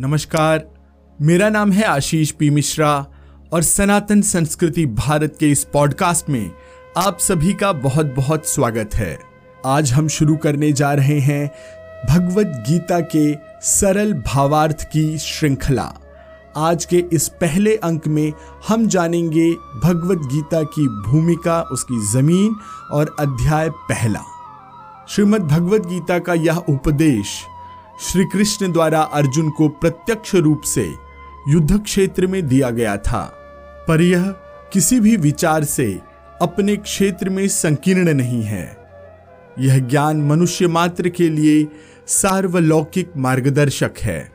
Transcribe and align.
नमस्कार, 0.00 0.66
मेरा 1.22 1.48
नाम 1.48 1.72
है 1.72 1.82
आशीष 1.84 2.30
पी 2.30 2.50
मिश्रा 2.50 3.06
और 3.52 3.62
सनातन 3.62 4.22
संस्कृति 4.22 4.86
भारत 4.86 5.36
के 5.40 5.50
इस 5.50 5.64
पॉडकास्ट 5.64 6.30
में 6.30 6.50
आप 6.96 7.18
सभी 7.18 7.52
का 7.52 7.72
बहुत 7.72 8.06
बहुत 8.06 8.46
स्वागत 8.46 8.94
है। 8.94 9.18
आज 9.66 9.92
हम 9.92 10.08
शुरू 10.08 10.36
करने 10.36 10.72
जा 10.72 10.92
रहे 10.92 11.20
हैं 11.20 11.46
भगवत 12.10 12.46
गीता 12.46 13.00
के 13.00 13.34
सरल 13.60 14.12
भावार्थ 14.12 14.82
की 14.82 15.18
श्रृंखला। 15.18 15.92
आज 16.56 16.84
के 16.84 17.04
इस 17.12 17.28
पहले 17.28 17.76
अंक 17.76 18.08
में 18.08 18.32
हम 18.68 18.86
जानेंगे 18.86 19.50
भगवत 19.84 20.18
गीता 20.18 20.62
की 20.62 20.88
भूमिका, 21.10 21.62
उसकी 21.62 22.06
ज़मीन 22.12 22.56
और 22.90 23.16
अध्याय 23.20 23.70
पहला। 23.70 24.20
श्रीमद् 25.08 25.48
भगवत 25.48 25.86
गीता 25.86 26.18
का 26.18 26.34
यह 26.34 26.56
उपदेश 26.56 27.44
श्री 28.00 28.24
कृष्ण 28.24 28.72
द्वारा 28.72 29.00
अर्जुन 29.00 29.50
को 29.50 29.68
प्रत्यक्ष 29.68 30.34
रूप 30.34 30.62
से 30.62 30.94
युद्ध 31.48 31.82
क्षेत्र 31.82 32.26
में 32.26 32.46
दिया 32.46 32.70
गया 32.70 32.96
था। 32.96 33.20
पर 33.88 34.00
यह 34.00 34.22
किसी 34.72 35.00
भी 35.00 35.16
विचार 35.16 35.64
से 35.64 36.00
अपने 36.42 36.76
क्षेत्र 36.76 37.28
में 37.28 37.48
संकीर्ण 37.48 38.14
नहीं 38.14 38.42
है। 38.42 38.76
यह 39.58 39.78
ज्ञान 39.78 40.22
मनुष्य 40.22 40.68
मात्र 40.68 41.08
के 41.08 41.28
लिए 41.28 41.68
सार्वलौकिक 42.06 43.12
मार्गदर्शक 43.16 43.92
है, 44.00 44.32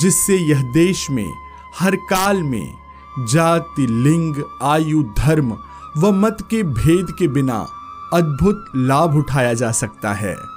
जिससे 0.00 0.36
यह 0.36 0.62
देश 0.62 1.10
में, 1.10 1.32
हर 1.78 1.96
काल 1.96 2.42
में, 2.42 2.74
जाति, 3.18 3.86
लिंग, 3.86 4.36
आयु, 4.62 5.02
धर्म 5.02 5.58
व 5.96 6.12
मत 6.12 6.36
के 6.50 6.62
भेद 6.62 7.06
के 7.18 7.28
बिना 7.28 7.66
अद्भुत 8.14 8.64
लाभ 8.76 9.16
उठाया 9.16 9.54
जा 9.54 9.72
सकता 9.72 10.12
है। 10.12 10.51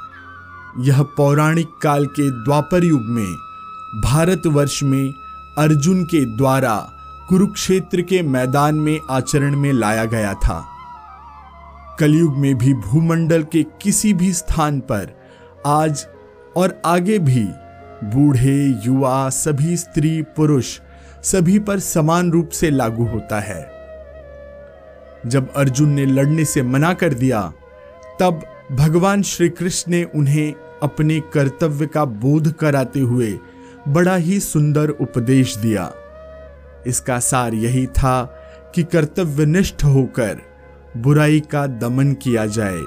यह 0.79 1.03
पौराणिक 1.03 1.67
काल 1.81 2.05
के 2.05 2.43
द्वापर 2.43 2.83
युग 2.83 3.01
में 3.01 3.35
भारतवर्ष 4.01 4.83
में 4.83 5.13
अर्जुन 5.57 6.03
के 6.03 6.37
द्वारा 6.37 6.75
कुरुक्षेत्र 7.29 8.01
के 8.01 8.21
मैदान 8.21 8.75
में 8.75 8.99
आचरण 9.09 9.55
में 9.55 9.73
लाया 9.73 10.05
गया 10.05 10.33
था। 10.33 10.65
कलयुग 11.99 12.37
में 12.37 12.57
भी 12.57 12.73
भूमंडल 12.73 13.43
के 13.43 13.63
किसी 13.63 14.13
भी 14.13 14.33
स्थान 14.33 14.79
पर 14.79 15.19
आज 15.65 16.07
और 16.55 16.81
आगे 16.85 17.19
भी 17.19 17.45
बूढ़े, 18.03 18.81
युवा, 18.85 19.29
सभी 19.29 19.77
स्त्री, 19.77 20.21
पुरुष 20.21 20.79
सभी 21.23 21.59
पर 21.59 21.79
समान 21.79 22.31
रूप 22.31 22.49
से 22.49 22.69
लागू 22.69 23.05
होता 23.05 23.39
है। 23.39 23.71
जब 25.25 25.53
अर्जुन 25.53 25.89
ने 25.89 26.05
लड़ने 26.05 26.45
से 26.45 26.63
मना 26.63 26.93
कर 26.93 27.13
दिया, 27.13 27.53
तब 28.19 28.41
भगवान 28.71 29.21
श्री 29.21 29.49
कृष्ण 29.49 29.91
ने 29.91 30.03
उन्हें 30.03 30.53
अपने 30.85 31.19
कर्तव्य 31.33 31.87
का 31.87 32.05
बोध 32.05 32.51
कराते 32.51 32.99
हुए 32.99 33.37
बड़ा 33.87 34.15
ही 34.15 34.39
सुंदर 34.39 34.89
उपदेश 34.89 35.55
दिया। 35.57 35.91
इसका 36.87 37.19
सार 37.19 37.53
यही 37.53 37.85
था 37.87 38.21
कि 38.75 38.83
कर्तव्यनिष्ठ 38.83 39.83
होकर 39.83 40.41
बुराई 40.97 41.39
का 41.51 41.65
दमन 41.67 42.13
किया 42.13 42.45
जाए, 42.47 42.81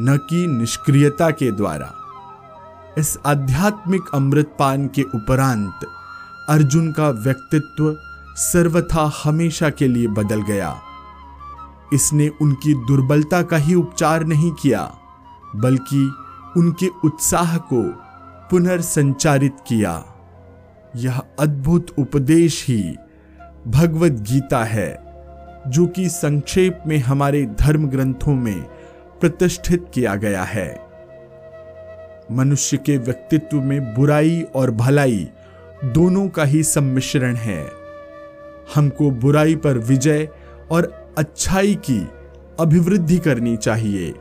न 0.00 0.18
कि 0.30 0.46
निष्क्रियता 0.48 1.30
के 1.30 1.50
द्वारा। 1.50 1.92
इस 2.98 3.16
आध्यात्मिक 3.26 4.10
अमृतपान 4.14 4.86
के 4.86 5.02
उपरांत 5.02 5.86
अर्जुन 6.48 6.90
का 6.92 7.08
व्यक्तित्व 7.10 7.94
सर्वथा 8.36 9.10
हमेशा 9.24 9.70
के 9.70 9.88
लिए 9.88 10.08
बदल 10.08 10.42
गया। 10.42 10.74
इसने 11.92 12.28
उनकी 12.42 12.74
दुर्बलता 12.86 13.42
का 13.42 13.56
ही 13.56 13.74
उपचार 13.74 14.24
नहीं 14.24 14.50
किया, 14.52 14.82
बल्कि 15.56 16.10
उनके 16.56 16.88
उत्साह 17.04 17.56
को 17.56 17.82
पुनर्संचारित 18.50 19.56
किया। 19.66 20.04
यह 20.96 21.22
अद्भुत 21.38 21.86
उपदेश 21.98 22.66
ही 22.68 22.96
भगवत 23.68 24.12
गीता 24.12 24.64
है, 24.64 25.02
जो 25.68 25.86
कि 25.86 26.08
संक्षेप 26.08 26.82
में 26.86 26.98
हमारे 26.98 27.46
धर्म 27.46 27.88
ग्रंथों 27.88 28.34
में 28.34 28.62
प्रतिष्ठित 29.20 29.86
किया 29.94 30.14
गया 30.14 30.42
है। 30.42 30.86
मनुष्य 32.32 32.76
के 32.76 32.96
व्यक्तित्व 32.96 33.60
में 33.60 33.94
बुराई 33.94 34.42
और 34.54 34.70
भलाई 34.70 35.30
दोनों 35.84 36.28
का 36.28 36.44
ही 36.44 36.62
सम्मिश्रण 36.62 37.34
है। 37.34 37.70
हमको 38.74 39.10
बुराई 39.10 39.56
पर 39.56 39.78
विजय 39.78 40.28
और 40.70 41.12
अच्छाई 41.18 41.74
की 41.74 42.08
अभिवृद्धि 42.60 43.18
करनी 43.18 43.56
चाहिए। 43.56 44.14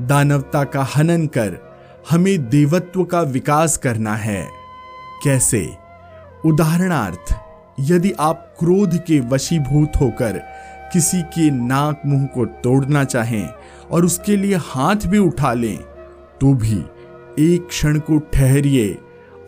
दानवता 0.00 0.64
का 0.64 0.82
हनन 0.96 1.26
कर 1.26 1.58
हमें 2.10 2.48
देवत्व 2.48 3.04
का 3.04 3.20
विकास 3.20 3.76
करना 3.76 4.14
है। 4.16 4.46
कैसे? 5.24 5.68
उदाहरणार्थ, 6.44 7.34
यदि 7.80 8.12
आप 8.20 8.54
क्रोध 8.58 8.96
के 8.96 9.20
वशीभूत 9.20 9.92
होकर 10.00 10.38
किसी 10.92 11.22
के 11.22 11.50
नाक 11.50 12.02
मुँह 12.06 12.26
को 12.26 12.44
तोड़ना 12.44 13.04
चाहें 13.04 13.48
और 13.90 14.04
उसके 14.04 14.36
लिए 14.36 14.56
हाथ 14.56 15.06
भी 15.06 15.18
उठा 15.18 15.52
लें 15.52 15.76
तो 16.40 16.52
भी 16.54 16.78
एक 17.38 17.66
क्षण 17.68 17.98
को 17.98 18.18
ठहरिए 18.18 18.98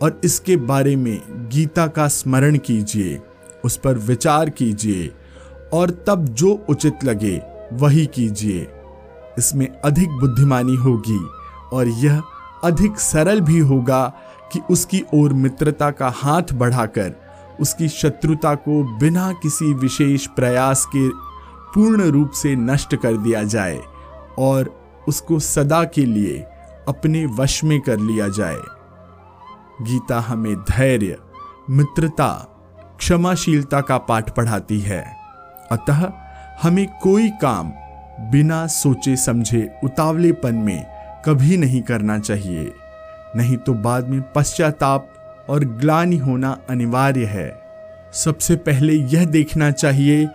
और 0.01 0.19
इसके 0.23 0.57
बारे 0.57 0.95
में 0.95 1.19
गीता 1.53 1.87
का 1.87 2.07
स्मरण 2.07 2.57
कीजिए, 2.57 3.19
उस 3.65 3.77
पर 3.77 3.97
विचार 3.97 4.49
कीजिए 4.49 5.11
और 5.73 5.91
तब 6.07 6.25
जो 6.25 6.65
उचित 6.69 7.03
लगे 7.03 7.41
वही 7.73 8.05
कीजिए। 8.05 8.67
इसमें 9.37 9.67
अधिक 9.85 10.11
बुद्धिमानी 10.11 10.75
होगी 10.75 11.19
और 11.73 11.87
यह 11.87 12.21
अधिक 12.63 12.99
सरल 12.99 13.41
भी 13.41 13.59
होगा 13.59 14.13
कि 14.53 14.59
उसकी 14.71 15.03
ओर 15.13 15.33
मित्रता 15.33 15.91
का 15.91 16.09
हाथ 16.15 16.53
बढ़ाकर, 16.53 17.13
उसकी 17.61 17.87
शत्रुता 17.87 18.55
को 18.55 18.97
बिना 18.97 19.31
किसी 19.31 19.73
विशेष 19.73 20.27
प्रयास 20.27 20.85
के 20.85 21.09
पूर्ण 21.73 22.01
रूप 22.01 22.31
से 22.31 22.55
नष्ट 22.55 22.95
कर 22.95 23.17
दिया 23.17 23.43
जाए 23.43 23.79
और 24.39 24.69
उसको 25.07 25.39
सदा 25.39 25.83
के 25.83 26.05
लिए 26.05 26.37
अपने 26.87 27.25
वश 27.25 27.63
में 27.63 27.81
कर 27.81 27.99
लिया 27.99 28.27
जाए। 28.27 28.59
गीता 29.81 30.19
हमें 30.19 30.55
धैर्य, 30.55 31.17
मित्रता, 31.69 32.29
क्षमाशीलता 32.99 33.81
का 33.81 33.97
पाठ 33.97 34.29
पढ़ाती 34.35 34.79
है। 34.79 35.03
अतः 35.71 36.11
हमें 36.61 36.87
कोई 37.03 37.29
काम 37.29 37.71
बिना 38.19 38.67
सोचे 38.67 39.15
समझे 39.15 39.69
उतावलेपन 39.83 40.55
में 40.55 40.85
कभी 41.25 41.57
नहीं 41.57 41.81
करना 41.81 42.19
चाहिए। 42.19 42.71
नहीं 43.35 43.57
तो 43.57 43.73
बाद 43.73 44.07
में 44.07 44.21
पश्चाताप 44.35 45.13
और 45.49 45.65
ग्लानि 45.65 46.17
होना 46.17 46.57
अनिवार्य 46.69 47.25
है। 47.25 47.61
सबसे 48.13 48.55
पहले 48.55 48.93
यह 48.93 49.25
देखना 49.25 49.71
चाहिए 49.71 50.27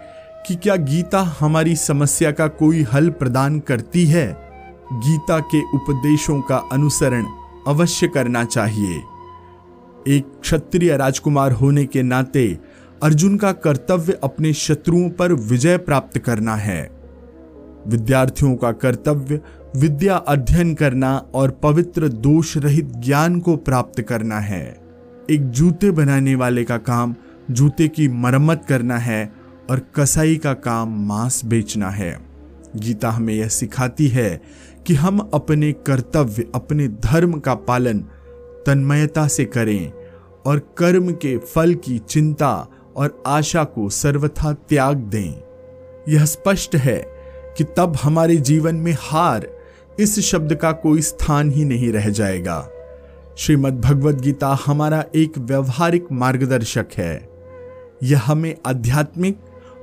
कि 0.46 0.54
क्या 0.54 0.76
गीता 0.76 1.20
हमारी 1.40 1.76
समस्या 1.76 2.30
का 2.30 2.46
कोई 2.46 2.82
हल 2.82 3.10
प्रदान 3.10 3.60
करती 3.60 4.06
है। 4.06 4.26
गीता 4.92 5.38
के 5.38 5.60
उपदेशों 5.60 6.40
का 6.40 6.56
अनुसरण 6.72 7.26
अवश्य 7.66 8.08
करना 8.08 8.44
चाहिए। 8.44 9.02
एक 10.08 10.32
क्षत्रिय 10.42 10.96
राजकुमार 10.96 11.52
होने 11.52 11.84
के 11.84 12.02
नाते 12.02 12.58
अर्जुन 13.02 13.36
का 13.36 13.52
कर्तव्य 13.52 14.18
अपने 14.24 14.52
शत्रुओं 14.52 15.10
पर 15.10 15.32
विजय 15.32 15.76
प्राप्त 15.76 16.18
करना 16.18 16.56
है। 16.56 17.01
विद्यार्थियों 17.86 18.56
का 18.56 18.72
कर्तव्य 18.72 19.40
विद्या 19.76 20.16
अध्ययन 20.16 20.74
करना 20.74 21.16
और 21.34 21.50
पवित्र 21.50 22.08
दोष 22.08 22.56
रहित 22.56 22.84
ज्ञान 22.84 23.40
को 23.40 23.56
प्राप्त 23.56 24.00
करना 24.00 24.38
है। 24.38 24.80
एक 25.30 25.50
जूते 25.50 25.90
बनाने 25.90 26.34
वाले 26.34 26.64
का 26.64 26.76
काम 26.76 27.14
जूते 27.50 27.88
की 27.88 28.08
मरम्मत 28.08 28.64
करना 28.68 28.98
है 28.98 29.32
और 29.70 29.80
कसाई 29.94 30.36
का 30.36 30.54
काम 30.54 31.06
मांस 31.08 31.44
बेचना 31.44 31.90
है। 31.90 32.18
गीता 32.76 33.10
हमें 33.10 33.34
यह 33.34 33.48
सिखाती 33.48 34.08
है 34.08 34.42
कि 34.86 34.94
हम 34.94 35.30
अपने 35.34 35.72
कर्तव्य, 35.72 36.46
अपने 36.54 36.88
धर्म 36.88 37.32
का 37.32 37.54
पालन 37.54 37.98
तन्मयता 38.66 39.28
से 39.28 39.44
करें 39.44 39.92
और 40.46 40.58
कर्म 40.78 41.12
के 41.12 41.38
फल 41.38 41.74
की 41.74 41.98
चिंता 41.98 42.68
और 42.96 43.22
आशा 43.26 43.64
को 43.64 43.88
सर्वथा 43.88 44.52
त्याग 44.52 44.96
दें। 44.96 45.42
यह 46.08 46.24
स्पष्ट 46.24 46.76
है 46.76 47.11
कि 47.56 47.64
तब 47.64 47.98
हमारे 48.02 48.36
जीवन 48.36 48.74
में 48.74 48.96
हार 49.00 49.48
इस 50.00 50.20
शब्द 50.20 50.54
का 50.54 50.72
कोई 50.72 51.02
स्थान 51.02 51.50
ही 51.50 51.64
नहीं 51.64 51.92
रह 51.92 52.08
जाएगा। 52.08 52.68
श्रीमद् 53.38 53.80
भगवद 53.80 54.20
गीता 54.20 54.58
हमारा 54.66 55.04
एक 55.14 55.38
व्यवहारिक 55.38 56.06
मार्गदर्शक 56.12 56.86
है। 56.96 57.28
यह 58.02 58.22
हमें 58.24 58.54
आध्यात्मिक 58.66 59.38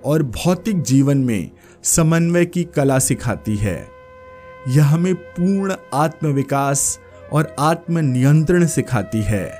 और 0.05 0.23
भौतिक 0.23 0.81
जीवन 0.81 1.17
में 1.17 1.51
समन्वय 1.83 2.45
की 2.45 2.63
कला 2.63 2.99
सिखाती 2.99 3.55
है। 3.55 3.87
यह 4.67 4.85
हमें 4.85 5.15
पूर्ण 5.15 5.75
आत्मविकास 5.93 6.99
और 7.33 7.55
आत्म 7.59 7.97
नियंत्रण 7.97 8.65
सिखाती 8.65 9.21
है। 9.21 9.59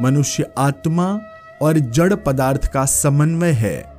मनुष्य 0.00 0.46
आत्मा 0.58 1.20
और 1.62 1.78
जड़ 1.78 2.14
पदार्थ 2.14 2.72
का 2.72 2.84
समन्वय 2.84 3.50
है 3.50 3.92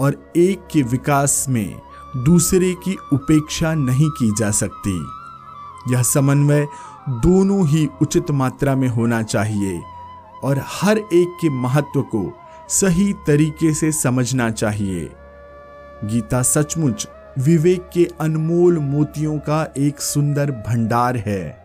और 0.00 0.32
एक 0.36 0.60
के 0.72 0.82
विकास 0.82 1.46
में 1.48 1.74
दूसरे 2.16 2.74
की 2.74 2.96
उपेक्षा 3.12 3.74
नहीं 3.74 4.10
की 4.10 4.34
जा 4.38 4.50
सकती। 4.50 5.06
यह 5.92 6.02
समन्वय 6.02 6.68
दोनों 7.08 7.66
ही 7.66 7.88
उचित 8.02 8.30
मात्रा 8.30 8.76
में 8.76 8.88
होना 8.88 9.22
चाहिए 9.22 9.82
और 10.44 10.64
हर 10.66 10.98
एक 10.98 11.38
के 11.40 11.50
महत्व 11.50 12.02
को 12.02 12.32
सही 12.68 13.12
तरीके 13.12 13.74
से 13.74 13.92
समझना 13.92 14.50
चाहिए। 14.50 15.12
गीता 16.04 16.42
सचमुच 16.42 17.08
विवेक 17.38 17.90
के 17.94 18.08
अनमोल 18.20 18.78
मोतियों 18.78 19.38
का 19.38 19.72
एक 19.78 20.00
सुंदर 20.00 20.50
भंडार 20.50 21.16
है। 21.16 21.64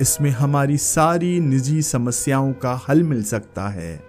इसमें 0.00 0.30
हमारी 0.30 0.76
सारी 0.76 1.40
निजी 1.40 1.82
समस्याओं 1.82 2.52
का 2.52 2.80
हल 2.88 3.02
मिल 3.02 3.22
सकता 3.22 3.68
है। 3.68 4.06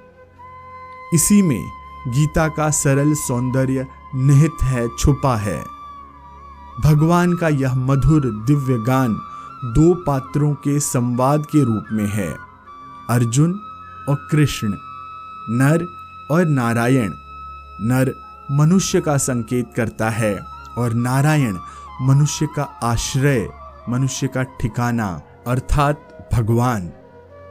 इसी 1.14 1.42
में 1.42 1.72
गीता 2.08 2.48
का 2.48 2.70
सरल 2.70 3.14
सौंदर्य 3.14 3.86
निहित 4.16 4.64
है, 4.64 4.88
छुपा 5.00 5.36
है। 5.36 5.66
भगवान 6.84 7.34
का 7.34 7.48
यह 7.48 7.76
मधुर 7.76 8.22
दिव्य 8.22 8.78
गान 8.78 9.14
दो 9.64 9.94
पात्रों 9.94 10.54
के 10.54 10.80
संवाद 10.80 11.46
के 11.46 11.64
रूप 11.64 11.84
में 11.92 12.08
है। 12.08 12.36
अर्जुन 13.10 13.60
और 14.10 14.28
कृष्ण, 14.32 14.68
नर 15.50 15.88
और 16.32 16.46
नारायण। 16.46 17.12
नर 17.82 18.14
मनुष्य 18.52 19.02
का 19.02 19.18
संकेत 19.18 19.72
करता 19.76 20.10
है 20.10 20.40
और 20.78 20.94
नारायण 20.94 21.58
मनुष्य 22.02 22.48
का 22.56 22.64
आश्रय, 22.64 23.50
मनुष्य 23.90 24.28
का 24.28 24.44
ठिकाना, 24.44 25.22
अर्थात 25.48 26.30
भगवान। 26.34 26.92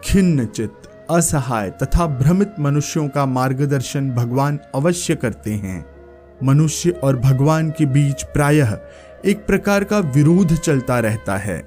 खिन्न 0.05 0.47
चित्त, 0.47 1.07
असहाय 1.11 1.71
तथा 1.71 2.07
भ्रमित 2.07 2.55
मनुष्यों 2.61 3.09
का 3.09 3.27
मार्गदर्शन 3.27 4.11
भगवान 4.11 4.59
अवश्य 4.75 5.15
करते 5.15 5.55
हैं। 5.55 5.96
मनुष्य 6.43 6.91
और 6.91 7.17
भगवान 7.17 7.71
के 7.71 7.87
बीच 7.87 8.23
प्रायः 8.25 8.77
एक 9.25 9.47
प्रकार 9.47 9.85
का 9.85 9.99
विरोध 9.99 10.55
चलता 10.55 10.99
रहता 11.01 11.37
है। 11.37 11.59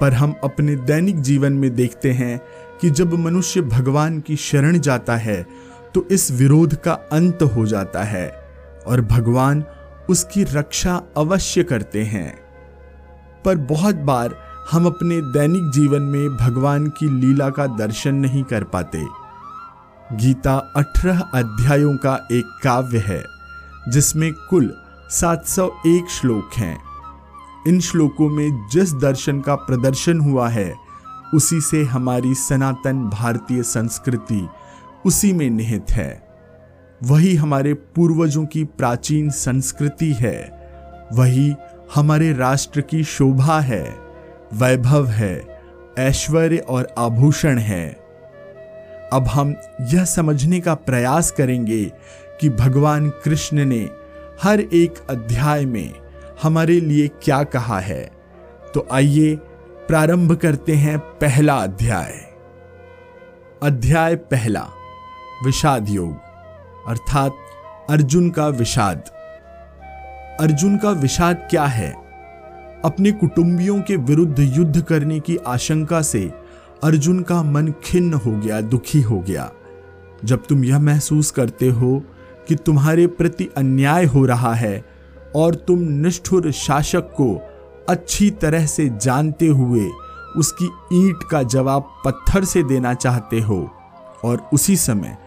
पर 0.00 0.12
हम 0.12 0.34
अपने 0.44 0.76
दैनिक 0.76 1.20
जीवन 1.20 1.52
में 1.52 1.74
देखते 1.74 2.12
हैं 2.12 2.40
कि 2.80 2.90
जब 2.90 3.14
मनुष्य 3.14 3.60
भगवान 3.60 4.20
की 4.20 4.36
शरण 4.36 4.78
जाता 4.78 5.16
है 5.16 5.46
तो 5.94 6.06
इस 6.10 6.30
विरोध 6.30 6.74
का 6.74 6.92
अंत 6.92 7.42
हो 7.42 7.66
जाता 7.66 8.02
है 8.04 8.28
और 8.86 9.00
भगवान 9.00 9.64
उसकी 10.10 10.44
रक्षा 10.44 11.02
अवश्य 11.16 11.62
करते 11.62 12.02
हैं। 12.02 12.34
पर 13.44 13.56
बहुत 13.56 13.94
बार 13.94 14.34
हम 14.70 14.86
अपने 14.86 15.20
दैनिक 15.32 15.70
जीवन 15.70 16.02
में 16.02 16.36
भगवान 16.36 16.86
की 16.88 17.08
लीला 17.20 17.48
का 17.50 17.66
दर्शन 17.66 18.14
नहीं 18.14 18.42
कर 18.44 18.64
पाते। 18.64 19.04
गीता 20.12 20.56
अठारह 20.76 21.20
अध्यायों 21.34 21.96
का 21.96 22.14
एक 22.32 22.58
काव्य 22.64 22.98
है। 22.98 23.35
जिसमें 23.88 24.32
कुल 24.32 24.76
701 25.10 26.08
श्लोक 26.08 26.50
हैं। 26.56 26.78
इन 27.68 27.80
श्लोकों 27.80 28.28
में 28.28 28.68
जिस 28.72 28.92
दर्शन 28.92 29.40
का 29.40 29.54
प्रदर्शन 29.54 30.20
हुआ 30.20 30.48
है, 30.48 30.74
उसी 31.34 31.60
से 31.60 31.84
हमारी 31.84 32.34
सनातन 32.34 33.04
भारतीय 33.04 33.62
संस्कृति 33.62 34.48
उसी 35.06 35.32
में 35.32 35.50
निहित 35.50 35.86
है। 35.90 36.28
वही 37.02 37.34
हमारे 37.34 37.74
पूर्वजों 37.74 38.46
की 38.46 38.64
प्राचीन 38.64 39.30
संस्कृति 39.30 40.12
है। 40.12 40.68
वही 41.12 41.54
हमारे 41.94 42.32
राष्ट्र 42.32 42.80
की 42.80 43.04
शोभा 43.04 43.60
है, 43.60 43.96
वैभव 44.54 45.06
है, 45.06 45.62
ऐश्वर्य 45.98 46.56
और 46.56 46.88
आभूषण 46.98 47.58
है। 47.58 48.06
अब 49.12 49.26
हम 49.26 49.54
यह 49.80 50.04
समझने 50.04 50.60
का 50.60 50.74
प्रयास 50.74 51.30
करेंगे 51.30 51.92
कि 52.40 52.48
भगवान 52.48 53.08
कृष्ण 53.08 53.64
ने 53.64 53.90
हर 54.42 54.60
एक 54.60 54.94
अध्याय 55.10 55.64
में 55.64 55.94
हमारे 56.42 56.80
लिए 56.80 57.08
क्या 57.08 57.42
कहा 57.42 57.80
है। 57.80 58.10
तो 58.74 58.88
आइए 58.92 59.36
प्रारंभ 59.88 60.34
करते 60.34 60.74
हैं 60.74 60.98
पहला 60.98 61.54
अध्याय। 61.54 62.12
अध्याय 63.62 64.16
पहला, 64.16 64.68
विषाद 65.44 65.88
योग, 65.88 66.16
अर्थात 66.88 67.32
अर्जुन 67.90 68.30
का 68.30 68.48
विषाद। 68.48 69.02
अर्जुन 70.40 70.76
का 70.76 70.90
विषाद 70.90 71.48
क्या 71.50 71.64
है? 71.64 71.92
अपने 72.84 73.12
कुटुंबियों 73.12 73.80
के 73.80 73.96
विरुद्ध 73.96 74.38
युद्ध 74.38 74.82
करने 74.82 75.20
की 75.20 75.36
आशंका 75.36 76.02
से 76.02 76.32
अर्जुन 76.84 77.22
का 77.22 77.42
मन 77.42 77.74
खिन्न 77.84 78.14
हो 78.14 78.32
गया, 78.32 78.60
दुखी 78.60 79.00
हो 79.00 79.20
गया। 79.20 79.52
जब 80.24 80.46
तुम 80.46 80.64
यह 80.64 80.78
महसूस 80.78 81.30
करते 81.30 81.68
हो 81.68 82.02
कि 82.48 82.54
तुम्हारे 82.54 83.06
प्रति 83.06 83.48
अन्याय 83.56 84.04
हो 84.04 84.24
रहा 84.26 84.54
है 84.54 84.84
और 85.36 85.54
तुम 85.54 85.78
निष्ठुर 85.78 86.50
शासक 86.50 87.00
को 87.00 87.40
अच्छी 87.88 88.30
तरह 88.30 88.66
से 88.66 88.88
जानते 88.88 89.46
हुए 89.46 89.88
उसकी 90.36 90.64
ईंट 90.92 91.22
का 91.30 91.42
जवाब 91.42 91.88
पत्थर 92.04 92.44
से 92.44 92.62
देना 92.62 92.94
चाहते 92.94 93.40
हो। 93.40 93.70
और 94.24 94.50
उसी 94.52 94.76
समय 94.76 95.18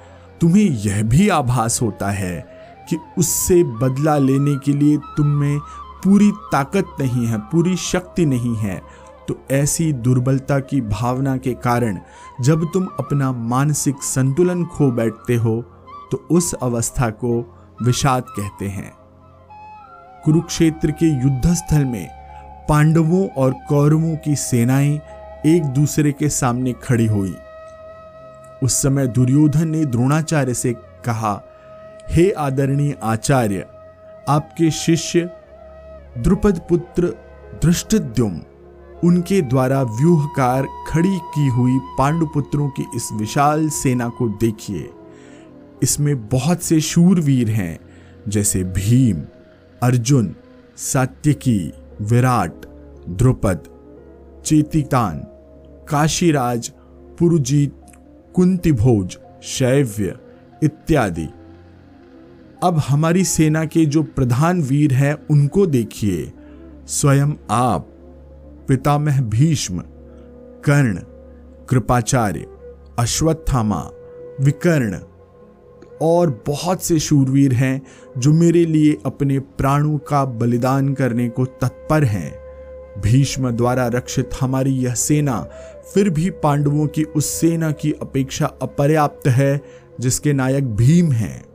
तुम्हें 0.42 0.70
यह 0.70 1.04
भी 1.04 1.30
आभास 1.30 1.82
होता 1.82 2.10
है 2.10 2.48
कि 2.90 2.98
उससे 3.18 3.64
बदला 3.64 4.18
लेने 4.18 4.56
के 4.56 4.74
लिए 4.74 4.98
तुम 4.98 5.28
में 5.28 5.60
पूरी 6.04 6.32
ताकत 6.32 6.86
नहीं 7.00 7.28
है, 7.28 7.38
पूरी 7.38 7.76
शक्ति 7.76 8.26
नहीं 8.26 8.56
है। 8.56 8.82
तो 9.28 9.46
ऐसी 9.52 9.94
दुर्बलता 9.94 10.60
की 10.60 10.82
भावना 10.82 11.38
के 11.38 11.54
कारण 11.54 12.00
जब 12.42 12.66
तुम 12.74 12.88
अपना 13.00 13.32
मानसिक 13.32 13.96
संतुलन 14.04 14.66
खो 14.66 14.92
बैठते 14.92 15.36
हो 15.36 15.66
तो 16.12 16.28
उस 16.32 16.54
अवस्था 16.54 17.10
को 17.10 17.60
विषाद 17.84 18.24
कहते 18.30 18.68
हैं। 18.68 18.92
कुरुक्षेत्र 20.26 20.92
के 20.92 21.06
युद्ध 21.06 21.54
स्थल 21.54 21.86
में 21.86 22.08
पांडवों 22.70 23.28
और 23.28 23.54
कौरवों 23.70 24.16
की 24.16 24.36
सेनाएँ 24.36 25.00
एक 25.46 25.64
दूसरे 25.64 26.12
के 26.12 26.30
सामने 26.30 26.74
खड़ी 26.74 27.06
हुई। 27.06 27.36
उस 28.64 28.74
समय 28.74 29.08
दुर्योधन 29.08 29.68
ने 29.68 29.86
द्रोणाचार्य 29.86 30.54
से 30.54 30.74
कहा, 31.06 31.42
हे 32.10 32.32
आदरणीय 32.32 32.98
आचार्य, 33.04 33.66
आपके 34.30 34.72
शिष्य 34.72 35.30
द्रुपद 36.18 36.62
पुत्र 36.70 37.14
दृष्टद्युम 37.64 38.42
उनके 39.04 39.42
द्वारा 39.42 39.82
व्यूहकार 39.84 40.68
खड़ी 40.88 41.18
की 41.18 41.48
हुई 41.48 41.80
पांडुपुत्रों 41.98 42.70
की 42.70 42.86
इस 42.96 43.10
विशाल 43.14 43.70
सेना 43.70 44.10
को 44.10 44.30
देखिए। 44.30 44.90
इसमें 45.84 46.28
बहुत 46.28 46.64
से 46.64 46.82
शूरवीर 46.82 47.50
हैं, 47.50 47.80
जैसे 48.28 48.64
भीम, 48.64 49.22
अर्जुन, 49.84 50.36
सात्यकी, 50.78 51.74
विराट, 52.02 52.54
द्रुपद 53.10 53.64
चेतितान 54.46 55.20
काशीराज, 55.90 56.72
पुरुजीत, 57.20 57.74
कुंतिभोज, 58.36 59.18
शैव्य 59.44 60.18
इत्यादि। 60.64 61.28
अब 62.64 62.78
हमारी 62.78 63.24
सेना 63.24 63.66
के 63.66 63.86
जो 63.86 64.04
प्रधान 64.04 64.62
वीर 64.62 64.94
हैं, 64.94 65.28
उनको 65.32 65.66
देखिए। 65.66 66.34
स्वयं 66.88 67.34
आप, 67.52 67.88
पितामह 68.68 69.22
भीष्म, 69.22 69.80
कर्ण, 70.66 71.00
कृपाचार्य, 71.70 72.46
अश्वत्थामा, 73.00 73.90
विकर्ण 74.42 75.00
और 76.02 76.44
बहुत 76.48 76.84
से 76.84 77.00
शूरवीर 77.00 77.54
हैं 77.54 77.82
जो 78.18 78.34
मेरे 78.34 78.66
लिए 78.66 78.98
अपने 79.06 79.40
प्राणों 79.40 79.98
का 79.98 80.26
बलिदान 80.26 80.94
करने 80.94 81.30
को 81.30 81.46
तत्पर 81.46 82.04
हैं। 82.04 82.34
भीष्म 83.02 83.52
द्वारा 83.52 83.88
रक्षित 83.88 84.30
हमारी 84.42 84.72
यह 84.72 84.94
सेना, 84.94 85.48
फिर 85.94 86.10
भी 86.10 86.30
पांडवों 86.30 86.88
की 86.88 87.04
उस 87.04 87.26
सेना 87.26 87.72
की 87.72 87.92
अपेक्षा 87.92 88.46
अपर्याप्त 88.46 89.28
है, 89.28 89.62
जिसके 90.00 90.34
नायक 90.34 90.66
भीम 90.76 91.12
हैं। 91.12 91.46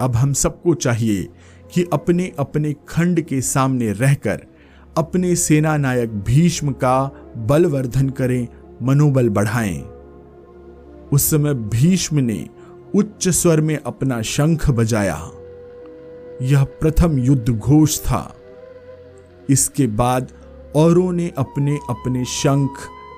अब 0.00 0.16
हम 0.16 0.32
सबको 0.32 0.74
चाहिए 0.74 1.28
कि 1.74 1.86
अपने 1.92 2.32
अपने 2.38 2.74
खंड 2.88 3.20
के 3.20 3.40
सामने 3.40 3.92
रहकर 3.92 4.40
अपने 4.98 5.36
सेना 5.36 5.76
नायक 5.76 6.10
भीष्म 6.10 6.72
का 6.72 7.10
बलवर्धन 7.36 8.08
करें, 8.08 8.48
मनोबल 8.82 9.28
बढ़ाएँ। 9.28 9.80
उस 11.12 11.30
समय 11.30 11.54
भीष्म 11.54 12.18
ने 12.18 12.48
उच्च 12.94 13.28
स्वर 13.28 13.60
में 13.60 13.78
अपना 13.86 14.22
शंख 14.22 14.70
बजाया। 14.70 15.30
यह 16.42 16.64
प्रथम 16.64 17.18
युद्ध 17.18 17.50
घोष 17.50 17.98
था। 17.98 18.36
इसके 19.50 19.86
बाद 19.86 20.32
औरों 20.76 21.12
ने 21.12 21.32
अपने 21.38 21.78
अपने 21.90 22.24
शंख, 22.24 22.70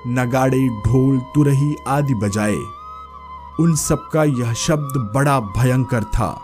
नगाड़े, 0.06 0.68
ढोल, 0.68 1.18
तुरही 1.18 1.74
आदि 1.88 2.14
बजाए। 2.14 2.56
उन 3.60 3.76
सबका 3.76 4.24
यह 4.24 4.52
शब्द 4.52 5.12
बड़ा 5.14 5.40
भयंकर 5.40 6.04
था। 6.04 6.40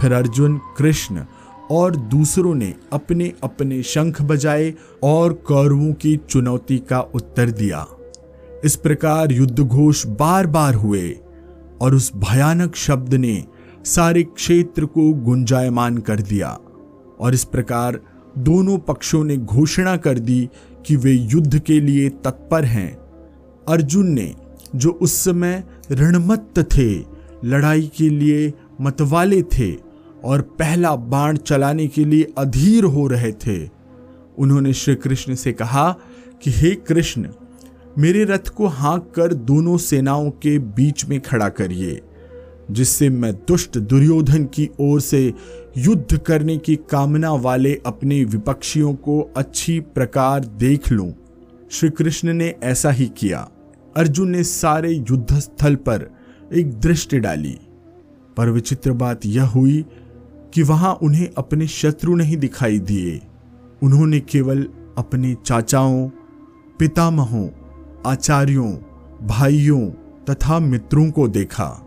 फिर 0.00 0.12
अर्जुन, 0.12 0.60
कृष्ण 0.76 1.24
और 1.70 1.96
दूसरों 1.96 2.54
ने 2.54 2.74
अपने 2.92 3.32
अपने 3.42 3.82
शंख 3.82 4.22
बजाए 4.22 4.74
और 5.02 5.32
कौरवों 5.32 5.92
की 5.92 6.16
चुनौती 6.16 6.78
का 6.78 7.00
उत्तर 7.00 7.50
दिया। 7.50 7.86
इस 8.64 8.76
प्रकार 8.76 9.32
युद्ध 9.32 9.60
घोष 9.60 10.06
बार 10.06 10.46
बार 10.46 10.74
हुए। 10.74 11.18
और 11.80 11.94
उस 11.94 12.12
भयानक 12.16 12.76
शब्द 12.76 13.14
ने 13.14 13.44
सारे 13.84 14.22
क्षेत्र 14.22 14.84
को 14.84 15.12
गुंजायमान 15.12 15.98
कर 15.98 16.20
दिया। 16.20 16.58
और 17.20 17.34
इस 17.34 17.44
प्रकार 17.44 18.00
दोनों 18.38 18.78
पक्षों 18.78 19.24
ने 19.24 19.36
घोषणा 19.36 19.96
कर 19.96 20.18
दी 20.18 20.50
कि 20.86 20.96
वे 20.96 21.12
युद्ध 21.12 21.58
के 21.58 21.80
लिए 21.80 22.08
तत्पर 22.08 22.64
हैं। 22.64 22.98
अर्जुन 23.68 24.06
ने, 24.06 24.34
जो 24.76 24.90
उस 24.90 25.12
समय 25.12 25.64
रणमत्त 25.90 26.58
थे, 26.58 26.94
लड़ाई 27.44 27.90
के 27.96 28.08
लिए 28.08 28.52
मतवाले 28.80 29.42
थे 29.42 29.76
और 30.24 30.40
पहला 30.40 30.96
बाण 30.96 31.36
चलाने 31.36 31.86
के 31.86 32.04
लिए 32.04 32.32
अधीर 32.38 32.84
हो 32.84 33.06
रहे 33.06 33.32
थे। 33.32 33.68
उन्होंने 34.38 34.72
श्री 34.72 34.94
कृष्ण 34.94 35.34
से 35.34 35.52
कहा 35.52 35.96
कि, 36.42 36.50
हे 36.50 36.70
कृष्ण 36.70 37.28
मेरे 37.98 38.24
रथ 38.24 38.48
को 38.48 38.66
हाँक 38.66 39.12
कर 39.16 39.34
दोनों 39.34 39.76
सेनाओं 39.76 40.30
के 40.30 40.58
बीच 40.58 41.04
में 41.04 41.20
खड़ा 41.20 41.48
करिए, 41.48 42.00
जिससे 42.70 43.08
मैं 43.08 43.34
दुष्ट 43.34 43.78
दुर्योधन 43.78 44.44
की 44.44 44.70
ओर 44.80 45.00
से 45.00 45.34
युद्ध 45.78 46.18
करने 46.18 46.58
की 46.58 46.76
कामना 46.76 47.32
वाले 47.32 47.80
अपने 47.86 48.24
विपक्षियों 48.24 48.94
को 48.94 49.32
अच्छी 49.36 49.80
प्रकार 49.80 50.44
देख 50.44 50.92
लूँ। 50.92 51.14
श्री 51.70 51.90
कृष्ण 51.90 52.32
ने 52.32 52.54
ऐसा 52.62 52.90
ही 52.90 53.06
किया। 53.06 53.48
अर्जुन 53.96 54.30
ने 54.30 54.44
सारे 54.44 54.92
युद्ध 54.92 55.38
स्थल 55.38 55.74
पर 55.74 56.10
एक 56.54 56.80
दृष्टि 56.80 57.18
डाली। 57.18 57.58
पर 58.36 58.50
विचित्र 58.50 58.92
बात 58.92 59.26
यह 59.26 59.44
हुई 59.44 59.84
कि 60.54 60.62
वहाँ 60.62 60.94
उन्हें 60.94 61.28
अपने 61.38 61.66
शत्रु 61.66 62.16
नहीं 62.16 62.36
दिखाई 62.36 62.78
दिए। 62.78 63.20
उन्होंने 63.82 64.20
केवल 64.20 64.68
अपने 64.98 65.36
चाचाओं, 65.46 66.08
पितामहों 66.78 67.48
आचार्यों, 68.06 68.76
भाइयों 69.26 69.88
तथा 70.24 70.58
मित्रों 70.58 71.10
को 71.10 71.28
देखा। 71.28 71.86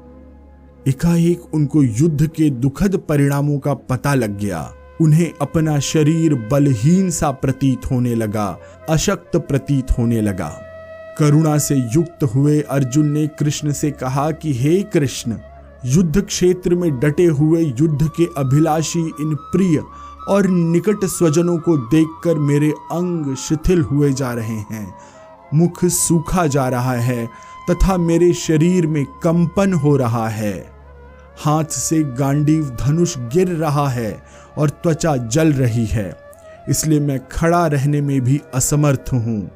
एकाएक 0.88 1.42
उनको 1.54 1.84
युद्ध 1.84 2.28
के 2.28 2.50
दुखद 2.50 2.96
परिणामों 3.10 3.60
का 3.60 3.74
पता 3.74 4.14
लग 4.14 4.40
गया। 4.40 4.74
उन्हें 5.02 5.34
अपना 5.42 5.80
शरीर 5.80 6.36
बलहीन 6.52 7.10
सा 7.10 7.32
प्रतीत 7.32 7.92
होने 7.92 8.16
लगा, 8.16 8.58
अशक्त 8.90 9.38
प्रतीत 9.38 9.92
होने 9.92 10.22
लगा। 10.22 10.62
करुणा 11.20 11.58
से 11.58 11.76
युक्त 11.76 12.24
हुए 12.24 12.62
अर्जुन 12.62 13.10
ने 13.10 13.28
कृष्ण 13.28 13.72
से 13.72 13.92
कहा 13.92 14.32
कि, 14.32 14.54
हे 14.54 14.84
कृष्ण, 14.84 15.38
युद्ध 15.86 16.22
क्षेत्र 16.22 16.76
में 16.76 17.00
डटे 17.00 17.26
हुए 17.26 17.64
युद्ध 17.64 18.10
के 18.18 18.26
अभिलाषी 18.38 19.00
इन 19.00 19.36
प्रिय 19.36 19.84
और 20.30 20.48
निकट 20.48 21.06
स्वजनों 21.06 21.58
को 21.58 21.78
देखकर 21.78 22.36
मेरे 22.36 22.70
अंग 22.72 23.36
शिथिल 23.36 23.82
हुए 23.82 24.14
जा 24.14 24.34
रहे 24.34 24.56
हैं। 24.56 24.96
मुख 25.54 25.84
सूखा 25.86 26.46
जा 26.48 26.68
रहा 26.70 26.94
है 26.94 27.26
तथा 27.70 27.98
मेरे 27.98 28.32
शरीर 28.34 28.88
में 28.88 29.04
कंपन 29.24 29.74
हो 29.74 29.96
रहा 29.98 30.28
है। 30.30 30.54
हाथ 31.40 31.64
से 31.64 32.02
गांडीव 32.18 32.70
धनुष 32.80 33.18
गिर 33.34 33.50
रहा 33.50 33.88
है 33.90 34.24
और 34.58 34.70
त्वचा 34.70 35.16
जल 35.18 35.54
रही 35.54 35.86
है, 35.86 36.14
इसलिए 36.70 37.00
मैं 37.00 37.20
खड़ा 37.28 37.66
रहने 37.68 38.02
में 38.02 38.20
भी 38.22 38.42
असमर्थ 38.56 39.14
हूँ। 39.14 39.52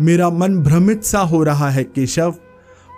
मेरा 0.00 0.28
मन 0.30 0.56
भ्रमित 0.58 1.04
सा 1.04 1.20
हो 1.20 1.42
रहा 1.42 1.70
है, 1.70 1.84
केशव। 1.84 2.34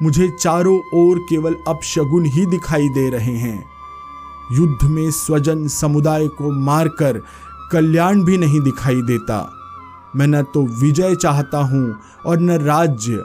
मुझे 0.02 0.28
चारों 0.40 0.78
ओर 0.94 1.18
केवल 1.20 1.54
अपशगुन 1.68 2.26
ही 2.26 2.46
दिखाई 2.46 2.88
दे 2.88 3.08
रहे 3.10 3.36
हैं। 3.36 3.64
युद्ध 4.52 4.84
में 4.84 5.10
स्वजन 5.10 5.66
समुदाय 5.70 6.26
को 6.28 6.50
मारकर 6.60 7.20
कल्याण 7.72 8.22
भी 8.24 8.38
नहीं 8.38 8.60
दिखाई 8.60 9.02
देता। 9.02 9.38
मैं 10.16 10.26
न 10.26 10.42
तो 10.54 10.62
विजय 10.80 11.14
चाहता 11.14 11.58
हूँ 11.58 11.98
और 12.26 12.40
न 12.40 12.58
राज्य, 12.58 13.22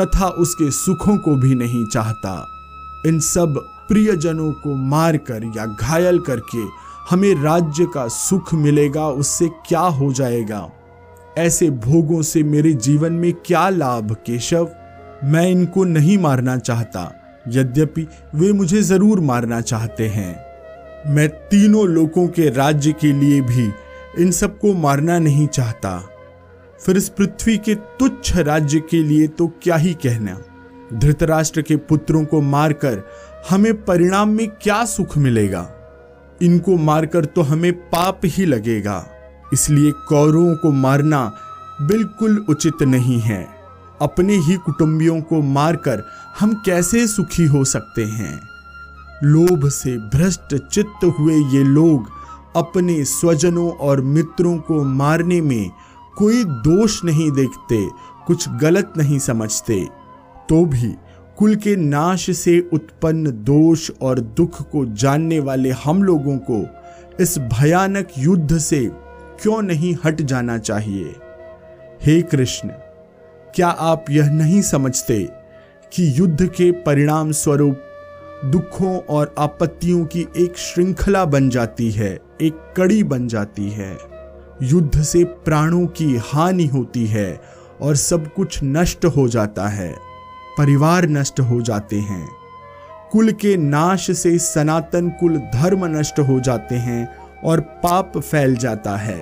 तथा 0.00 0.28
उसके 0.28 0.70
सुखों 0.70 1.16
को 1.18 1.34
भी 1.36 1.54
नहीं 1.54 1.84
चाहता। 1.86 2.34
इन 3.06 3.18
सब 3.20 3.58
प्रियजनों 3.88 4.52
को 4.52 4.74
मारकर 4.74 5.44
या 5.56 5.66
घायल 5.66 6.18
करके 6.18 6.62
हमें 7.10 7.34
राज्य 7.42 7.86
का 7.86 8.06
सुख 8.08 8.54
मिलेगा, 8.54 9.08
उससे 9.08 9.48
क्या 9.68 9.80
हो 9.80 10.12
जाएगा? 10.12 10.68
ऐसे 11.38 11.68
भोगों 11.70 12.22
से 12.22 12.42
मेरे 12.42 12.72
जीवन 12.72 13.12
में 13.12 13.32
क्या 13.46 13.68
लाभ, 13.68 14.12
केशव? 14.26 14.68
मैं 15.24 15.46
इनको 15.48 15.84
नहीं 15.84 16.16
मारना 16.18 16.56
चाहता, 16.58 17.10
यद्यपि 17.48 18.06
वे 18.34 18.52
मुझे 18.52 18.82
ज़रूर 18.82 19.20
मारना 19.20 19.60
चाहते 19.60 20.08
हैं। 20.08 21.12
मैं 21.14 21.28
तीनों 21.28 21.86
लोगों 21.88 22.26
के 22.28 22.48
राज्य 22.50 22.92
के 22.92 23.12
लिए 23.12 23.40
भी 23.40 23.66
इन 24.18 24.30
सबको 24.30 24.74
मारना 24.74 25.18
नहीं 25.18 25.46
चाहता। 25.46 26.08
फिर 26.80 26.96
इस 26.96 27.08
पृथ्वी 27.08 27.58
के 27.58 27.74
तुच्छ 27.74 28.36
राज्य 28.36 28.80
के 28.80 29.02
लिए 29.02 29.28
तो 29.28 29.46
क्या 29.62 29.76
ही 29.76 29.94
कहना। 29.94 30.40
धृतराष्ट्र 30.94 31.62
के 31.62 31.76
पुत्रों 31.76 32.24
को 32.24 32.40
मारकर 32.40 33.02
हमें 33.50 33.84
परिणाम 33.84 34.28
में 34.28 34.48
क्या 34.48 34.84
सुख 34.84 35.18
मिलेगा? 35.18 35.70
इनको 36.42 36.76
मारकर 36.76 37.24
तो 37.24 37.42
हमें 37.42 37.72
पाप 37.72 38.20
ही 38.24 38.46
लगेगा। 38.46 39.06
इसलिए 39.52 39.92
कौरवों 39.92 40.54
को 40.54 40.72
मारना 40.72 41.32
बिल्कुल 41.82 42.46
उचित 42.48 42.82
नहीं 42.82 43.20
है। 43.20 43.48
अपने 44.00 44.36
ही 44.36 44.54
कुटुंबियों 44.54 45.20
को 45.20 45.42
मारकर 45.42 46.02
हम 46.40 46.62
कैसे 46.66 47.06
सुखी 47.06 47.44
हो 47.44 47.64
सकते 47.64 48.04
हैं? 48.04 48.40
लोभ 49.24 49.68
से 49.68 49.96
भ्रष्ट 49.96 50.56
चित्त 50.56 51.14
हुए 51.18 51.34
ये 51.34 51.64
लोग 51.64 52.23
अपने 52.56 53.04
स्वजनों 53.04 53.70
और 53.70 54.00
मित्रों 54.00 54.56
को 54.58 54.82
मारने 54.84 55.40
में 55.40 55.70
कोई 56.18 56.44
दोष 56.44 57.04
नहीं 57.04 57.30
देखते, 57.30 57.88
कुछ 58.26 58.48
गलत 58.48 58.92
नहीं 58.96 59.18
समझते। 59.18 59.84
तो 60.48 60.64
भी 60.64 60.94
कुल 61.38 61.54
के 61.56 61.76
नाश 61.76 62.30
से 62.36 62.58
उत्पन्न 62.72 63.30
दोष 63.44 63.90
और 64.02 64.20
दुख 64.20 64.60
को 64.70 64.84
जानने 64.86 65.40
वाले 65.40 65.70
हम 65.70 66.02
लोगों 66.02 66.36
को 66.50 66.64
इस 67.20 67.38
भयानक 67.38 68.08
युद्ध 68.18 68.58
से 68.58 68.90
क्यों 69.42 69.62
नहीं 69.62 69.96
हट 70.04 70.22
जाना 70.22 70.58
चाहिए? 70.58 71.14
हे 72.02 72.22
कृष्ण, 72.22 72.68
क्या 73.54 73.68
आप 73.68 74.04
यह 74.10 74.30
नहीं 74.30 74.62
समझते 74.62 75.28
कि 75.92 76.12
युद्ध 76.18 76.46
के 76.46 76.70
परिणाम 76.72 77.32
स्वरूप 77.32 77.80
दुखों 78.44 78.98
और 79.08 79.34
आपत्तियों 79.38 80.04
की 80.04 80.26
एक 80.36 80.56
श्रृंखला 80.58 81.24
बन 81.24 81.48
जाती 81.50 81.90
है, 81.90 82.18
एक 82.42 82.74
कड़ी 82.76 83.02
बन 83.02 83.28
जाती 83.28 83.68
है। 83.70 83.96
युद्ध 84.62 85.02
से 85.02 85.22
प्राणों 85.24 85.86
की 85.86 86.16
हानि 86.24 86.66
होती 86.66 87.06
है 87.06 87.40
और 87.82 87.96
सब 87.96 88.32
कुछ 88.34 88.58
नष्ट 88.62 89.04
हो 89.06 89.28
जाता 89.28 89.68
है, 89.68 89.94
परिवार 90.58 91.08
नष्ट 91.08 91.40
हो 91.40 91.60
जाते 91.60 91.96
हैं। 91.96 92.28
कुल 93.12 93.32
के 93.32 93.56
नाश 93.56 94.10
से 94.10 94.38
सनातन 94.38 95.08
कुल 95.10 95.36
धर्म 95.54 95.84
नष्ट 95.98 96.20
हो 96.20 96.40
जाते 96.40 96.74
हैं 96.74 97.08
और 97.44 97.60
पाप 97.60 98.18
फैल 98.18 98.56
जाता 98.56 98.96
है। 98.96 99.18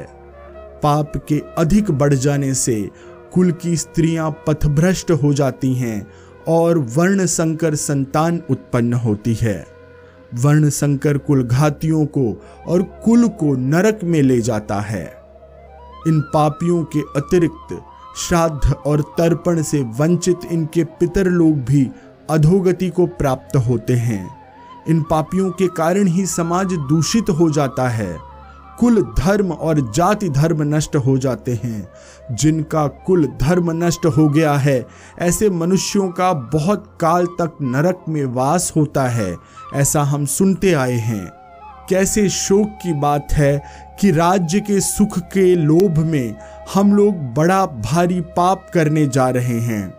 पाप 0.83 1.12
के 1.29 1.43
अधिक 1.59 1.91
बढ़ 1.91 2.14
जाने 2.14 2.55
से 2.55 2.91
कुल 3.35 3.52
की 3.52 3.76
स्त्रियाँ 3.76 4.31
पथभ्रष्ट 4.47 5.11
हो 5.11 5.33
जाती 5.35 5.75
हैं 5.75 6.07
और 6.49 6.78
वर्ण 6.78 7.26
संकर 7.26 7.75
संतान 7.75 8.42
उत्पन्न 8.50 8.92
होती 8.92 9.34
है। 9.34 9.66
वर्ण 10.34 10.68
संकर 10.68 11.18
कुल 11.18 11.42
घातियों 11.42 12.06
को 12.06 12.42
और 12.66 12.82
कुल 12.82 13.28
को 13.28 13.56
नरक 13.56 14.00
में 14.04 14.22
ले 14.22 14.40
जाता 14.40 14.80
है। 14.80 15.14
इन 16.06 16.20
पापियों 16.20 16.84
के 16.84 17.00
अतिरिक्त 17.00 17.82
श्राद्ध 18.16 18.72
और 18.72 19.00
तर्पण 19.00 19.62
से 19.62 19.82
वंचित 19.82 20.40
इनके 20.52 20.84
पितर 20.84 21.26
लोग 21.26 21.54
भी 21.64 21.90
अधोगति 22.30 22.90
को 22.90 23.06
प्राप्त 23.06 23.56
होते 23.56 23.92
हैं। 23.92 24.37
इन 24.88 25.02
पापियों 25.02 25.50
के 25.50 25.68
कारण 25.68 26.06
ही 26.06 26.26
समाज 26.26 26.66
दूषित 26.66 27.30
हो 27.30 27.50
जाता 27.50 27.88
है। 27.88 28.32
कुल 28.79 29.02
धर्म 29.19 29.52
और 29.52 29.81
जाति 29.91 30.29
धर्म 30.29 30.62
नष्ट 30.75 30.97
हो 30.97 31.17
जाते 31.19 31.59
हैं। 31.64 31.88
जिनका 32.33 32.87
कुल 33.07 33.26
धर्म 33.41 33.71
नष्ट 33.85 34.07
हो 34.07 34.29
गया 34.29 34.52
है, 34.55 34.87
ऐसे 35.19 35.50
मनुष्यों 35.50 36.09
का 36.09 36.33
बहुत 36.33 36.85
काल 37.00 37.26
तक 37.41 37.57
नरक 37.62 38.05
में 38.09 38.25
वास 38.25 38.73
होता 38.76 39.07
है, 39.09 39.37
ऐसा 39.75 40.02
हम 40.02 40.26
सुनते 40.26 40.73
आए 40.73 40.97
हैं। 41.00 41.25
कैसे 41.88 42.29
शोक 42.29 42.79
की 42.83 42.93
बात 42.93 43.33
है 43.33 43.62
कि 44.00 44.11
राज्य 44.11 44.61
के 44.61 44.81
सुख 44.81 45.19
के 45.19 45.55
लोभ 45.55 45.99
में 45.99 46.37
हम 46.75 46.95
लोग 46.95 47.35
बड़ा 47.35 47.64
भारी 47.67 48.21
पाप 48.21 48.71
करने 48.75 49.07
जा 49.07 49.29
रहे 49.29 49.59
हैं। 49.61 49.95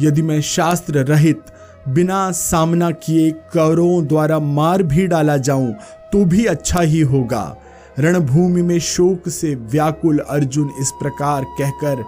यदि 0.00 0.22
मैं 0.22 0.40
शास्त्र 0.40 1.04
रहित 1.04 1.44
बिना 1.88 2.30
सामना 2.30 2.90
किए 2.90 3.30
कौरों 3.30 4.06
द्वारा 4.06 4.38
मार 4.38 4.82
भी 4.82 5.06
डाला 5.06 5.36
जाऊँ 5.36 5.72
तो 6.12 6.24
भी 6.24 6.44
अच्छा 6.44 6.80
ही 6.80 7.00
होगा। 7.00 7.56
रणभूमि 7.98 8.62
में 8.62 8.78
शोक 8.78 9.28
से 9.28 9.54
व्याकुल 9.54 10.18
अर्जुन 10.18 10.70
इस 10.80 10.90
प्रकार 10.90 11.44
कहकर 11.44 12.04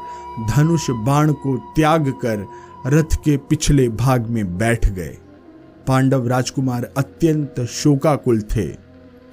धनुष 0.56 0.90
बाण 0.90 1.32
को 1.32 1.56
त्याग 1.56 2.10
कर 2.10 2.46
रथ 2.86 3.16
के 3.24 3.36
पिछले 3.36 3.88
भाग 3.88 4.26
में 4.26 4.58
बैठ 4.58 4.90
गए। 4.90 5.18
पांडव 5.86 6.28
राजकुमार 6.28 6.90
अत्यंत 6.96 7.54
शोकाकुल 7.60 8.40
थे। 8.40 8.66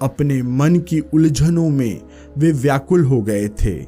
अपने 0.02 0.44
मन 0.44 0.76
की 0.76 1.00
उलझनों 1.00 1.70
में 1.70 2.02
वे 2.38 2.52
व्याकुल 2.52 3.04
हो 3.04 3.22
गए 3.22 3.48
थे। 3.48 3.86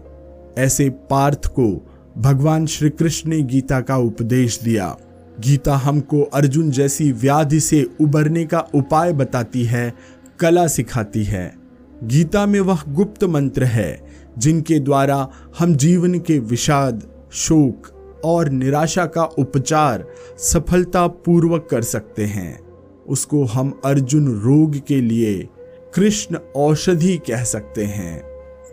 ऐसे 0.57 0.89
पार्थ 0.89 1.45
को 1.45 1.91
भगवान 2.17 2.65
श्री 2.65 2.89
कृष्ण 2.89 3.29
ने 3.29 3.41
गीता 3.41 3.81
का 3.81 3.97
उपदेश 3.97 4.59
दिया। 4.63 4.97
गीता 5.39 5.75
हमको 5.75 6.21
अर्जुन 6.21 6.71
जैसी 6.71 7.11
व्याधि 7.11 7.59
से 7.59 7.87
उबरने 8.01 8.45
का 8.45 8.59
उपाय 8.59 9.13
बताती 9.13 9.63
है, 9.63 9.93
कला 10.39 10.67
सिखाती 10.67 11.23
है। 11.23 11.58
गीता 12.03 12.45
में 12.45 12.59
वह 12.59 12.79
गुप्त 12.87 13.23
मंत्र 13.23 13.63
है, 13.63 14.03
जिनके 14.37 14.79
द्वारा 14.79 15.29
हम 15.59 15.75
जीवन 15.75 16.19
के 16.19 16.39
विषाद, 16.39 17.03
शोक 17.31 17.87
और 18.25 18.49
निराशा 18.49 19.05
का 19.05 19.23
उपचार 19.23 20.05
सफलता 20.37 21.07
पूर्वक 21.07 21.67
कर 21.71 21.81
सकते 21.81 22.25
हैं। 22.25 22.59
उसको 23.07 23.45
हम 23.45 23.81
अर्जुन 23.85 24.27
रोग 24.27 24.79
के 24.87 25.01
लिए 25.01 25.47
कृष्ण 25.95 26.37
औषधि 26.55 27.17
कह 27.17 27.43
सकते 27.43 27.85
हैं। 27.85 28.23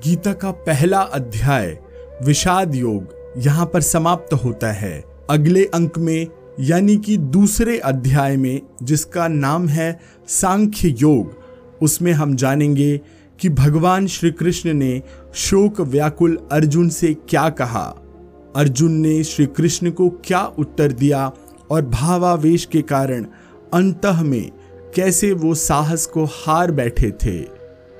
गीता 0.04 0.32
का 0.32 0.50
पहला 0.50 1.00
अध्याय, 1.00 1.78
विषाद 2.22 2.74
योग, 2.74 3.14
यहाँ 3.38 3.66
पर 3.66 3.80
समाप्त 3.80 4.34
होता 4.34 4.72
है। 4.72 5.04
अगले 5.30 5.64
अंक 5.64 5.98
में, 5.98 6.26
यानी 6.60 6.96
कि 6.96 7.16
दूसरे 7.16 7.78
अध्याय 7.78 8.36
में, 8.36 8.60
जिसका 8.82 9.28
नाम 9.28 9.68
है 9.68 10.00
सांख्य 10.28 10.94
योग, 10.98 11.46
उसमें 11.82 12.12
हम 12.12 12.36
जानेंगे 12.36 13.00
कि 13.40 13.48
भगवान 13.48 14.06
श्री 14.06 14.30
कृष्ण 14.30 14.72
ने 14.72 15.02
शोक 15.34 15.80
व्याकुल 15.80 16.38
अर्जुन 16.52 16.88
से 16.88 17.14
क्या 17.14 17.48
कहा। 17.48 17.96
अर्जुन 18.56 18.92
ने 18.92 19.24
श्री 19.24 19.46
कृष्ण 19.46 19.90
को 19.90 20.08
क्या 20.08 20.44
उत्तर 20.58 20.92
दिया 20.92 21.32
और 21.70 21.82
भावावेश 21.82 22.64
के 22.64 22.82
कारण 22.82 23.26
अंत 23.74 24.06
में 24.06 24.50
कैसे 24.94 25.32
वो 25.32 25.54
साहस 25.54 26.06
को 26.06 26.24
हार 26.24 26.70
बैठे 26.70 27.10
थे? 27.10 27.44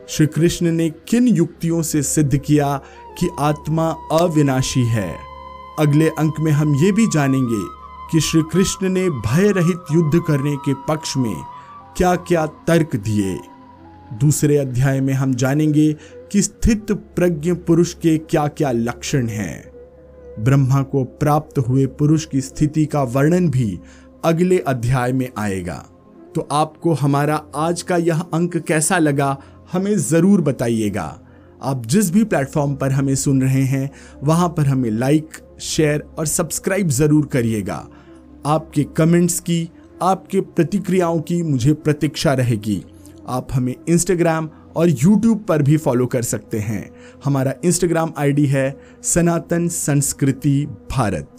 श्री 0.09 0.27
कृष्ण 0.27 0.73
ने 0.73 0.91
किन 0.91 1.29
युक्तियों 1.29 1.83
से 1.83 2.03
सिद्ध 2.03 2.37
किया 2.37 2.81
कि 3.19 3.29
आत्मा 3.39 3.95
अविनाशी 4.13 4.85
है? 4.85 5.17
अगले 5.79 6.09
अंक 6.09 6.35
में 6.41 6.53
हम 6.53 6.75
ये 6.75 6.93
भी 6.93 7.07
जानेंगे 7.07 7.69
कि 8.13 8.21
श्री 8.21 8.43
कृष्ण 8.43 8.89
ने 8.89 9.11
भय 9.11 9.53
रहित 9.53 9.79
युद्ध 9.93 10.23
करने 10.27 10.57
के 10.57 10.75
पक्ष 10.75 11.17
में 11.17 11.37
क्या 11.97 12.17
क्या 12.17 12.47
तर्क 12.47 12.97
दिए। 12.97 13.41
दूसरे 14.15 14.57
अध्याय 14.57 15.01
में 15.01 15.15
हम 15.15 15.35
जानेंगे 15.35 15.93
कि 16.33 16.43
स्थित 16.43 16.93
प्रज्ञ 16.93 17.53
पुरुष 17.53 17.95
के 17.95 18.19
क्या 18.19 18.49
क्या 18.49 18.71
लक्षण 18.73 19.27
हैं। 19.27 19.71
ब्रह्मा 20.45 20.83
को 20.83 21.05
प्राप्त 21.05 21.59
हुए 21.59 21.87
पुरुष 21.87 22.25
की 22.25 22.41
स्थिति 22.41 22.87
का 22.87 23.03
वर्णन 23.03 23.49
भी 23.49 23.81
अगले 24.25 24.59
अध्याय 24.59 25.13
में 25.13 25.29
आएगा। 25.39 25.85
तो 26.35 26.49
आपको 26.53 26.93
हमारा 26.93 27.43
आज 27.55 27.83
का 27.83 27.97
यह 27.97 28.21
अंक 28.21 28.57
कैसा 28.57 28.99
लगा, 28.99 29.37
हमें 29.73 29.97
ज़रूर 29.99 30.41
बताइएगा। 30.41 31.21
आप 31.63 31.87
जिस 31.87 32.11
भी 32.11 32.25
प्लेटफॉर्म 32.25 32.75
पर 32.75 32.93
हमें 32.93 33.15
सुन 33.15 33.43
रहे 33.43 33.63
हैं, 33.63 33.91
वहाँ 34.23 34.49
पर 34.49 34.67
हमें 34.67 34.91
लाइक, 34.91 35.29
शेयर 35.61 36.01
और 36.19 36.27
सब्सक्राइब 36.27 36.89
ज़रूर 36.89 37.27
करिएगा। 37.27 37.87
आपके 38.47 38.85
कमेंट्स 38.85 39.41
की, 39.41 39.71
आपके 40.03 40.41
प्रतिक्रियाओं 40.41 41.21
की 41.21 41.43
मुझे 41.43 41.73
प्रतीक्षा 41.73 42.35
रहेगी। 42.35 42.85
आप 43.29 43.49
हमें 43.53 43.75
इंस्टाग्राम 43.89 44.51
और 44.77 44.89
यूट्यूब 44.89 45.45
पर 45.45 45.63
भी 45.63 45.77
फॉलो 45.77 46.07
कर 46.07 46.23
सकते 46.23 46.59
हैं। 46.59 46.91
हमारा 47.25 47.55
इंस्टाग्राम 47.65 48.13
आईडी 48.19 48.47
है 48.47 48.81
सनातन 49.03 49.69
संस्कृति 49.69 50.67
भारत 50.67 51.37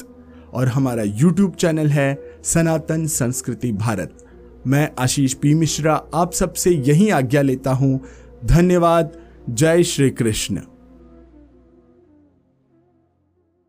और 0.53 0.67
हमारा 0.67 1.03
यूट्यूब 1.03 1.55
चैनल 1.55 1.87
है 1.87 2.31
सनातन 2.43 3.05
संस्कृति 3.07 3.71
भारत। 3.71 4.17
मैं 4.67 4.91
आशीष 4.99 5.33
पी 5.33 5.53
मिश्रा, 5.53 6.03
आप 6.13 6.33
सबसे 6.33 6.71
यही 6.71 7.09
आज्ञा 7.09 7.41
लेता 7.41 7.71
हूँ। 7.71 8.01
धन्यवाद। 8.45 9.11
जय 9.49 9.83
श्री 9.83 10.09
कृष्ण। 10.09 10.61